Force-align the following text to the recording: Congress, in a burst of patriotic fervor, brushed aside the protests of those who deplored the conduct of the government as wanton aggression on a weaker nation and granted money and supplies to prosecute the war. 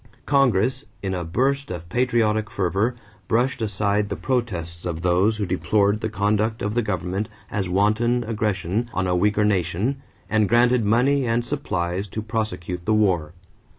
Congress, 0.25 0.85
in 1.03 1.13
a 1.13 1.23
burst 1.23 1.69
of 1.69 1.87
patriotic 1.87 2.49
fervor, 2.49 2.95
brushed 3.27 3.61
aside 3.61 4.09
the 4.09 4.15
protests 4.15 4.83
of 4.83 5.01
those 5.01 5.37
who 5.37 5.45
deplored 5.45 6.01
the 6.01 6.09
conduct 6.09 6.63
of 6.63 6.73
the 6.73 6.81
government 6.81 7.29
as 7.51 7.69
wanton 7.69 8.23
aggression 8.23 8.89
on 8.95 9.05
a 9.05 9.15
weaker 9.15 9.45
nation 9.45 10.01
and 10.27 10.49
granted 10.49 10.83
money 10.83 11.27
and 11.27 11.45
supplies 11.45 12.07
to 12.07 12.23
prosecute 12.23 12.83
the 12.87 12.95
war. 12.95 13.35